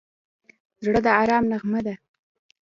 [0.83, 1.95] زړه د ارام نغمه ده.